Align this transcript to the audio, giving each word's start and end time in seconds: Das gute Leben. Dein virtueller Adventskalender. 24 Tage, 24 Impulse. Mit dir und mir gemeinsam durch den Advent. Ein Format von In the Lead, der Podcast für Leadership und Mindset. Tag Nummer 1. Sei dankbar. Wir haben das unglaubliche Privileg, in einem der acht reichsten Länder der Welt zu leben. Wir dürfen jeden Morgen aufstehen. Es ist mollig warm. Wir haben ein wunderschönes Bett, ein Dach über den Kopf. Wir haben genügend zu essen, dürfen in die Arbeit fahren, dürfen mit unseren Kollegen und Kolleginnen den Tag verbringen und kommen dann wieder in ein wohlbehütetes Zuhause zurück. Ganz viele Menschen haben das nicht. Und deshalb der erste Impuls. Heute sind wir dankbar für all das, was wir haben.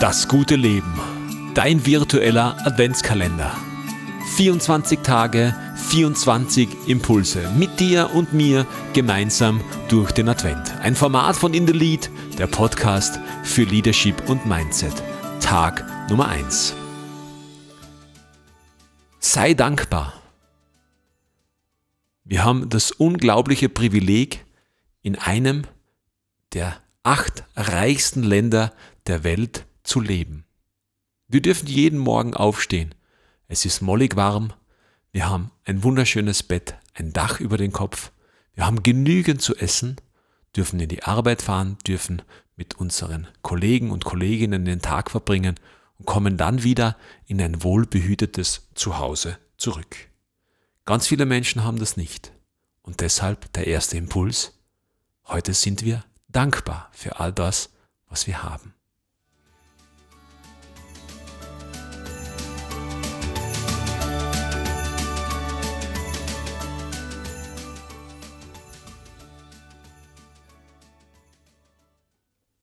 Das 0.00 0.28
gute 0.28 0.54
Leben. 0.54 0.94
Dein 1.54 1.84
virtueller 1.84 2.56
Adventskalender. 2.64 3.56
24 4.36 5.00
Tage, 5.00 5.56
24 5.88 6.68
Impulse. 6.86 7.50
Mit 7.58 7.80
dir 7.80 8.10
und 8.14 8.32
mir 8.32 8.64
gemeinsam 8.92 9.60
durch 9.88 10.12
den 10.12 10.28
Advent. 10.28 10.72
Ein 10.82 10.94
Format 10.94 11.34
von 11.34 11.52
In 11.52 11.66
the 11.66 11.72
Lead, 11.72 12.10
der 12.38 12.46
Podcast 12.46 13.18
für 13.42 13.64
Leadership 13.64 14.28
und 14.28 14.46
Mindset. 14.46 14.94
Tag 15.40 15.84
Nummer 16.08 16.28
1. 16.28 16.76
Sei 19.18 19.54
dankbar. 19.54 20.12
Wir 22.22 22.44
haben 22.44 22.68
das 22.68 22.92
unglaubliche 22.92 23.68
Privileg, 23.68 24.44
in 25.02 25.16
einem 25.16 25.64
der 26.52 26.76
acht 27.02 27.42
reichsten 27.56 28.22
Länder 28.22 28.72
der 29.08 29.24
Welt 29.24 29.64
zu 29.88 30.00
leben. 30.00 30.44
Wir 31.26 31.42
dürfen 31.42 31.66
jeden 31.66 31.98
Morgen 31.98 32.34
aufstehen. 32.34 32.94
Es 33.48 33.64
ist 33.64 33.80
mollig 33.80 34.16
warm. 34.16 34.52
Wir 35.12 35.28
haben 35.28 35.50
ein 35.64 35.82
wunderschönes 35.82 36.42
Bett, 36.42 36.76
ein 36.94 37.12
Dach 37.12 37.40
über 37.40 37.56
den 37.56 37.72
Kopf. 37.72 38.12
Wir 38.54 38.66
haben 38.66 38.82
genügend 38.82 39.42
zu 39.42 39.56
essen, 39.56 39.96
dürfen 40.54 40.80
in 40.80 40.88
die 40.88 41.02
Arbeit 41.02 41.42
fahren, 41.42 41.78
dürfen 41.86 42.22
mit 42.56 42.74
unseren 42.74 43.28
Kollegen 43.42 43.90
und 43.90 44.04
Kolleginnen 44.04 44.64
den 44.64 44.82
Tag 44.82 45.10
verbringen 45.10 45.54
und 45.98 46.06
kommen 46.06 46.36
dann 46.36 46.62
wieder 46.62 46.96
in 47.26 47.40
ein 47.40 47.62
wohlbehütetes 47.62 48.68
Zuhause 48.74 49.38
zurück. 49.56 49.96
Ganz 50.84 51.06
viele 51.06 51.26
Menschen 51.26 51.64
haben 51.64 51.78
das 51.78 51.96
nicht. 51.96 52.32
Und 52.82 53.00
deshalb 53.00 53.52
der 53.52 53.66
erste 53.66 53.96
Impuls. 53.96 54.58
Heute 55.26 55.52
sind 55.52 55.84
wir 55.84 56.04
dankbar 56.28 56.88
für 56.92 57.20
all 57.20 57.32
das, 57.32 57.70
was 58.08 58.26
wir 58.26 58.42
haben. 58.42 58.74